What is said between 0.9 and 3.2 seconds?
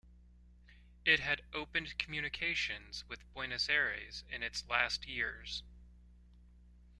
It had opened communications